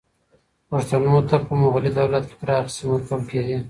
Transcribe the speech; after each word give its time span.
پښتنو 0.69 1.17
ته 1.29 1.35
په 1.45 1.53
مغلي 1.61 1.91
دولت 1.99 2.23
کې 2.29 2.35
پراخې 2.41 2.71
سیمې 2.75 2.91
ورکول 2.93 3.21
کېدې. 3.29 3.57